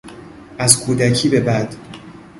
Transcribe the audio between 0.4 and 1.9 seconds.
از کودکی به بعد